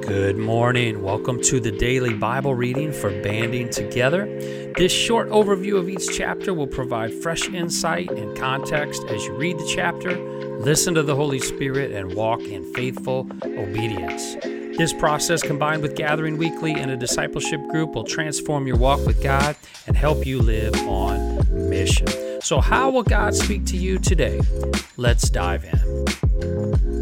[0.00, 1.02] Good morning.
[1.02, 4.26] Welcome to the daily Bible reading for Banding Together.
[4.76, 9.58] This short overview of each chapter will provide fresh insight and context as you read
[9.58, 10.16] the chapter,
[10.60, 14.36] listen to the Holy Spirit, and walk in faithful obedience.
[14.78, 19.20] This process, combined with gathering weekly in a discipleship group, will transform your walk with
[19.20, 19.56] God
[19.88, 22.06] and help you live on mission.
[22.40, 24.40] So, how will God speak to you today?
[24.96, 27.01] Let's dive in.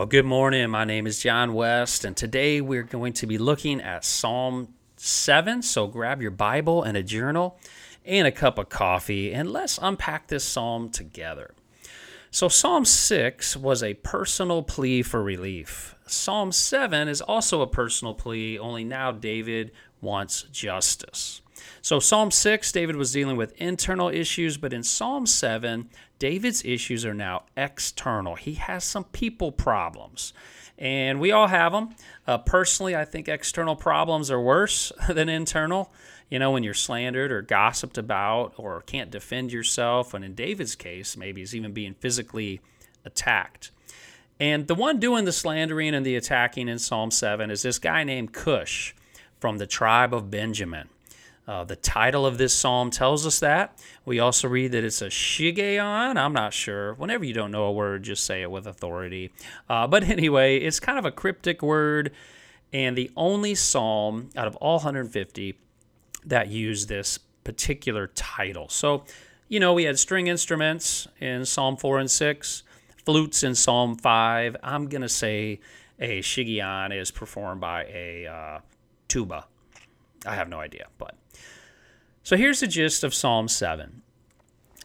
[0.00, 0.70] Well, good morning.
[0.70, 5.60] My name is Jon Wiest, and today we're going to be looking at Psalm 7.
[5.60, 7.58] So, grab your Bible and a journal
[8.06, 11.50] and a cup of coffee, and let's unpack this psalm together.
[12.30, 15.94] So, Psalm 6 was a personal plea for relief.
[16.06, 21.42] Psalm 7 is also a personal plea, only now David wants justice.
[21.82, 27.04] So, Psalm 6, David was dealing with internal issues, but in Psalm 7, David's issues
[27.04, 28.34] are now external.
[28.34, 30.32] He has some people problems,
[30.78, 31.94] and we all have them.
[32.26, 35.92] Uh, personally, I think external problems are worse than internal
[36.30, 40.14] you know, when you're slandered or gossiped about or can't defend yourself.
[40.14, 42.60] And in David's case, maybe he's even being physically
[43.04, 43.72] attacked.
[44.38, 48.04] And the one doing the slandering and the attacking in Psalm 7 is this guy
[48.04, 48.94] named Cush
[49.40, 50.88] from the tribe of Benjamin.
[51.48, 53.76] Uh, the title of this psalm tells us that.
[54.04, 56.16] We also read that it's a shiggaion.
[56.16, 56.94] I'm not sure.
[56.94, 59.32] Whenever you don't know a word, just say it with authority.
[59.68, 62.12] Uh, but anyway, it's kind of a cryptic word,
[62.72, 65.58] and the only psalm out of all 150
[66.26, 68.68] that use this particular title.
[68.68, 69.04] So,
[69.48, 72.62] you know, we had string instruments in Psalm 4 and 6,
[73.04, 74.56] flutes in Psalm 5.
[74.62, 75.58] I'm going to say
[75.98, 78.60] a shiggaion is performed by a uh,
[79.10, 79.46] tuba.
[80.24, 81.16] I have no idea, but.
[82.22, 84.02] So here's the gist of Psalm 7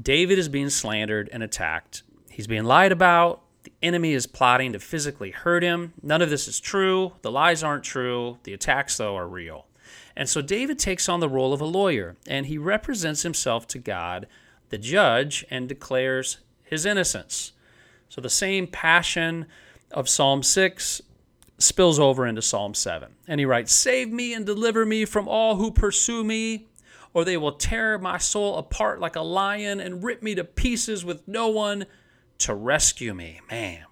[0.00, 2.02] David is being slandered and attacked.
[2.30, 3.42] He's being lied about.
[3.64, 5.92] The enemy is plotting to physically hurt him.
[6.02, 7.12] None of this is true.
[7.22, 8.38] The lies aren't true.
[8.44, 9.66] The attacks, though, are real.
[10.16, 13.78] And so David takes on the role of a lawyer, and he represents himself to
[13.78, 14.26] God,
[14.70, 17.52] the judge, and declares his innocence.
[18.08, 19.46] So the same passion
[19.90, 21.02] of Psalm 6
[21.58, 23.10] spills over into Psalm 7.
[23.26, 26.68] And he writes, Save me and deliver me from all who pursue me,
[27.12, 31.04] or they will tear my soul apart like a lion and rip me to pieces
[31.04, 31.86] with no one
[32.38, 33.40] to rescue me.
[33.50, 33.84] Man.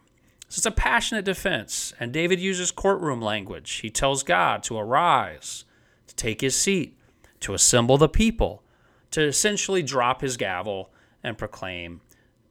[0.49, 1.93] So it's a passionate defense.
[1.99, 3.73] And David uses courtroom language.
[3.83, 5.65] He tells God to arise
[6.07, 6.97] to take his seat,
[7.41, 8.63] to assemble the people,
[9.11, 10.91] to essentially drop his gavel
[11.23, 12.01] and proclaim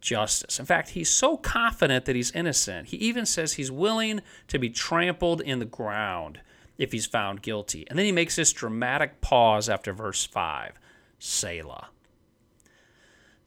[0.05, 0.59] justice.
[0.59, 4.69] In fact, he's so confident that he's innocent, he even says he's willing to be
[4.69, 6.39] trampled in the ground
[6.77, 7.85] if he's found guilty.
[7.89, 10.79] And then he makes this dramatic pause after verse 5
[11.19, 11.89] Selah.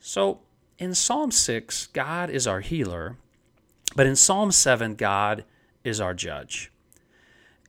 [0.00, 0.40] So
[0.78, 3.16] in Psalm 6, God is our healer,
[3.94, 5.44] but in Psalm 7, God
[5.84, 6.70] is our judge.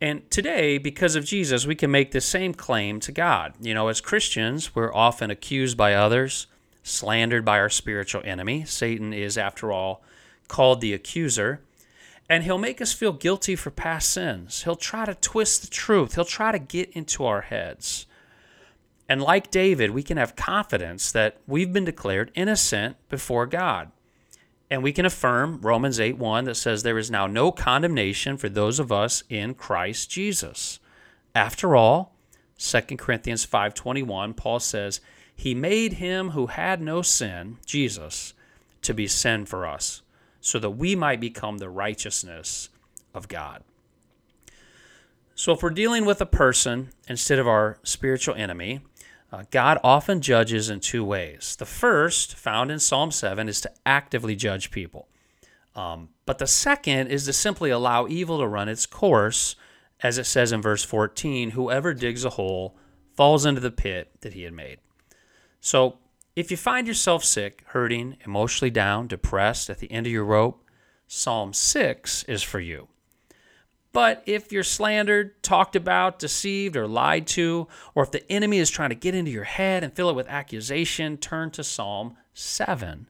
[0.02, 3.54] And today, because of Jesus, we can make the same claim to God.
[3.60, 6.48] You know, as Christians, we're often accused by others,
[6.84, 8.66] slandered by our spiritual enemy.
[8.66, 10.04] Satan is, after all,
[10.48, 11.62] called the accuser.
[12.30, 14.64] And he'll make us feel guilty for past sins.
[14.64, 18.06] He'll try to twist the truth, he'll try to get into our heads.
[19.08, 23.92] And like David, we can have confidence that we've been declared innocent before God.
[24.70, 28.50] And we can affirm Romans 8 1 that says, There is now no condemnation for
[28.50, 30.80] those of us in Christ Jesus.
[31.34, 32.14] After all,
[32.60, 35.00] 2 Corinthians 5:21 Paul says
[35.40, 38.34] he made him who had no sin Jesus
[38.82, 40.02] to be sin for us
[40.42, 42.68] so that we might become the righteousness
[43.14, 43.64] of God.
[45.36, 48.82] So if we're dealing with a person instead of our spiritual enemy,
[49.32, 51.56] uh, God often judges in two ways.
[51.58, 55.08] The first, found in Psalm 7, is to actively judge people.
[55.74, 59.56] Um, but the second is to simply allow evil to run its course,
[60.02, 62.76] as it says in verse 14 whoever digs a hole
[63.16, 64.80] falls into the pit that he had made.
[65.62, 65.98] So
[66.36, 70.64] if you find yourself sick, hurting, emotionally down, depressed, at the end of your rope,
[71.08, 72.88] Psalm 6 is for you.
[73.92, 78.70] But if you're slandered, talked about, deceived, or lied to, or if the enemy is
[78.70, 83.10] trying to get into your head and fill it with accusation, turn to Psalm 7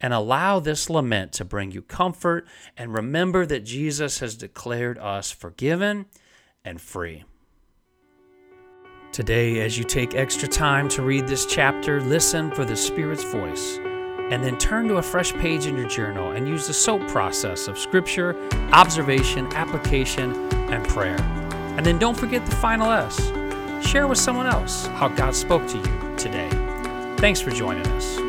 [0.00, 2.46] and allow this lament to bring you comfort
[2.76, 6.06] and remember that Jesus has declared us forgiven
[6.64, 7.24] and free.
[9.12, 13.78] Today, as you take extra time to read this chapter, listen for the Spirit's voice
[14.30, 17.66] and then turn to a fresh page in your journal and use the SOAP process
[17.66, 18.36] of scripture,
[18.72, 20.32] observation, application,
[20.70, 21.18] and prayer.
[21.76, 23.32] And then don't forget the final S.
[23.84, 26.50] Share with someone else how God spoke to you today.
[27.16, 28.27] Thanks for joining us.